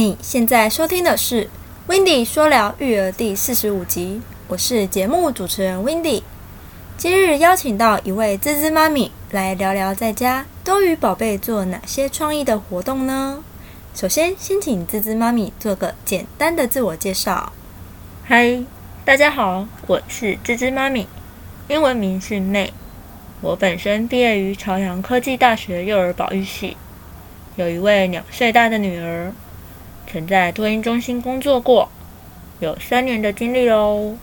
[0.00, 1.44] 你现在收听的是
[1.86, 6.22] 《w i n d y 说聊育儿》第四十五集，我是节目主持人 w i n d y
[6.96, 13.44] 今日邀请到一位滋滋妈咪来聊聊在家都与宝贝做哪些创意的活动呢？
[13.94, 17.52] 首先，先请滋滋妈咪做个简单的自我介绍。
[18.24, 18.64] 嗨，
[19.04, 21.06] 大家好，我是滋滋妈咪，
[21.68, 22.70] 英文名是 May。
[23.42, 26.78] 我本身毕业于朝阳科技大学幼儿保育系，
[27.56, 29.34] 有一位两岁大的女儿，
[30.10, 31.88] 曾在托婴中心工作过，
[32.58, 34.16] 有三年的经历喽。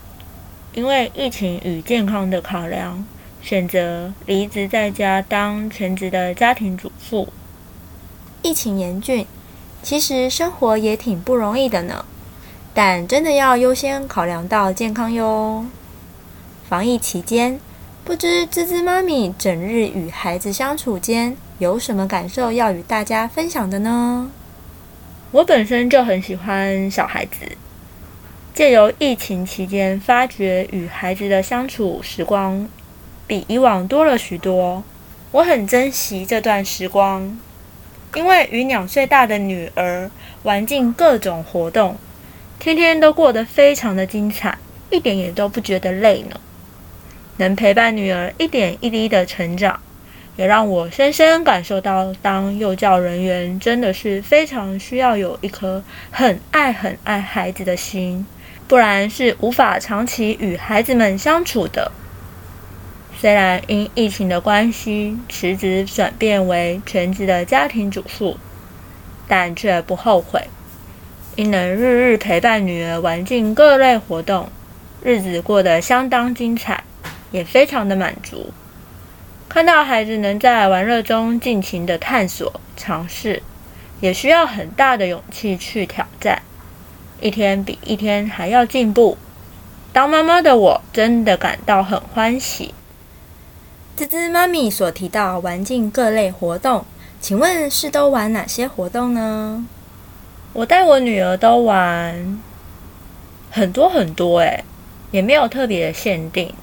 [0.73, 3.05] 因为疫情与健康的考量，
[3.41, 7.30] 选择离职在家当全职的家庭主妇。
[8.41, 9.26] 疫情严峻，
[9.82, 12.05] 其实生活也挺不容易的呢，
[12.74, 15.65] 但真的要优先考量到健康哟。
[16.68, 17.60] 防疫期间。
[18.05, 24.32] 不知滋滋妈咪整日与孩子相处间有什么感受要与大家分享的呢？
[25.32, 27.58] 我本身就很喜欢小孩子，
[28.54, 32.68] 借由疫情期间发觉与孩子的相处时光
[33.28, 34.82] 比以往多了许多，
[35.32, 37.38] 我很珍惜这段时光，
[38.16, 40.10] 因为与两岁大的女儿
[40.44, 41.98] 玩尽各种活动，
[42.58, 44.58] 天天都过得非常的精彩，
[44.90, 46.40] 一点也都不觉得累呢。
[47.36, 49.80] 能陪伴女儿一点一滴的成长，
[50.38, 58.26] 也让我深深感受到，当幼教人员真的是非常需要有一颗很爱很爱孩子的心，
[58.68, 61.91] 不然是无法长期与孩子们相处的。
[63.20, 68.38] 虽然因疫情的关系辞职转变为全职的家庭主妇，
[69.28, 70.47] 但却不后悔，
[71.35, 74.50] 因能日日陪伴女儿玩尽各类活动，
[75.03, 76.84] 日子过得相当精彩。
[77.30, 78.53] 也非常的满足，
[79.50, 83.41] 看到孩子能在玩乐中尽情的探索、尝试，
[84.02, 86.41] 也需要很大的勇气去挑战，
[87.22, 89.18] 一天比一天还要进步。
[89.94, 92.74] 当妈妈的我真的感到很欢喜。
[93.96, 96.86] 滋滋妈咪所提到玩尽各类活动，
[97.19, 99.66] 请问是都玩哪些活动呢？
[100.53, 102.40] 我带我女儿都玩
[103.50, 104.63] 很多很多，诶，
[105.09, 106.53] 也没有特别的限定。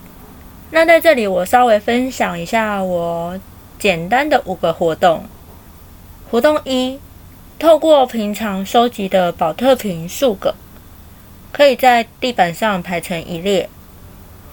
[0.71, 3.39] 那在这里，我稍微分享一下我
[3.79, 5.25] 简单的五个活动。
[6.31, 6.99] 活动一，
[7.59, 10.57] 透过平常收集的保特瓶数个，
[11.53, 13.69] 可以在地板上排成一列，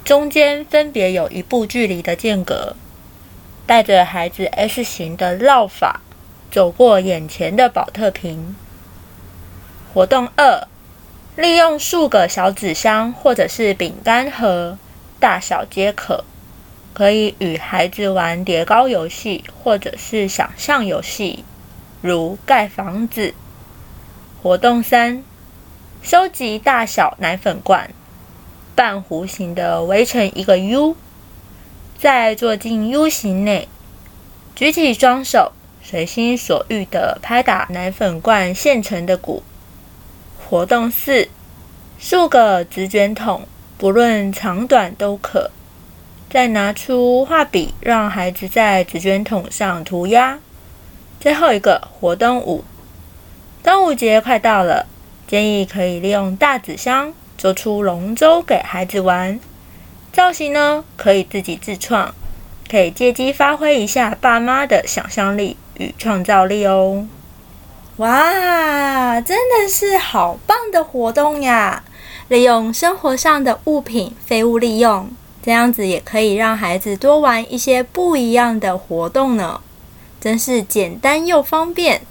[0.03, 2.75] 中间分别有一步距离的间隔，
[3.65, 6.01] 带着孩子 S 型的绕法
[6.51, 8.55] 走过眼前的保特瓶。
[9.93, 10.67] 活动二，
[11.35, 14.77] 利用数个小纸箱或者是饼干盒。
[15.21, 16.23] 大小皆可，
[16.93, 21.45] 可以与孩子玩叠高游戏，或者是想象游戏，
[22.01, 23.35] 如盖房子。
[24.41, 25.23] 活动三：
[26.01, 27.91] 收集大小奶粉罐，
[28.73, 30.95] 半弧形的围成一个 U，
[31.99, 33.67] 再坐进 U 型内，
[34.55, 35.51] 举起双手，
[35.83, 39.43] 随心所欲的拍打奶粉罐现成的鼓。
[40.49, 41.29] 活动四：
[41.99, 43.47] 数个纸卷筒。
[43.81, 45.49] 不论长短都可。
[46.29, 50.37] 再拿出画笔，让孩子在纸卷筒上涂鸦。
[51.19, 52.63] 最后一个活动五，
[53.63, 54.85] 端午节快到了，
[55.27, 59.39] 建议可以利用大纸箱做出龙舟给孩子玩。
[60.13, 62.13] 造型呢，可以自己自创，
[62.69, 67.07] 可以借机发挥一下爸妈的想象力与创造力哦。
[67.97, 71.83] 哇，真的是好棒的活动呀！
[72.31, 75.11] 利用生活上的物品废物利用，
[75.43, 79.59] 这样子也可以让孩子多玩一些不一样的活动呢，
[80.21, 82.03] 真是简单又方便。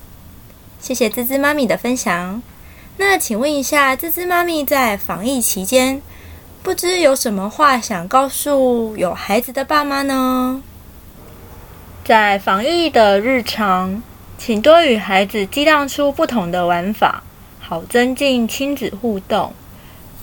[0.78, 2.42] 谢谢滋滋妈咪的分享。
[2.98, 6.02] 那请问一下，滋滋妈咪在防疫期间，
[6.62, 10.62] 不知有什么话想告诉有孩子的爸妈呢？
[12.04, 14.02] 在防疫的日常，
[14.36, 17.22] 请多与孩子激荡出不同的玩法，
[17.58, 19.54] 好增进亲子互动。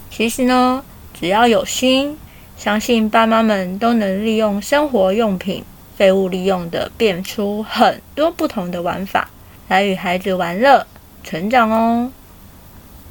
[0.09, 0.83] 其实呢，
[1.19, 2.18] 只要有心，
[2.57, 5.63] 相信爸妈们都能利用生活用品
[5.95, 9.30] 废物利用的，变出很多不同的玩法，
[9.68, 10.88] 来与孩子玩乐
[11.24, 12.12] 成长哦。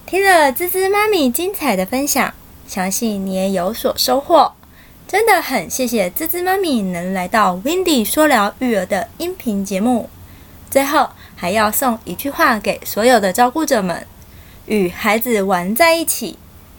[0.05, 2.33] 听了滋滋妈咪精彩的分享，
[2.67, 4.53] 相信你也有所收获。
[5.07, 10.11] 真的很谢谢滋滋妈咪能来到 w i n d y 说聊育儿的音频节目。
[10.69, 14.05] 最后还要送一句话给所有的照顾者们：
[14.67, 16.39] 与孩子玩在一起。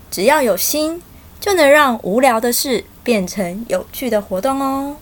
[0.10, 1.02] 只要有心，
[1.40, 4.96] 就能让无聊的事变成有趣的活动哦。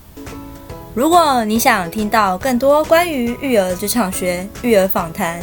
[0.93, 5.41] 如果你想听到更多关于育儿职场学、育儿访谈，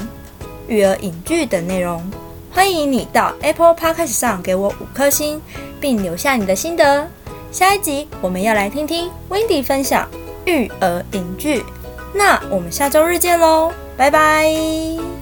[0.66, 2.02] 育儿影剧等内容。
[2.50, 5.40] 欢迎你到 Apple Podcast 上给我五颗星，
[5.80, 7.06] 并留下你的心得。
[7.50, 10.08] 下一集我们要来听听 Wendy 分享
[10.46, 11.64] 育儿影剧，
[12.14, 15.21] 那我们下周日见喽，拜拜。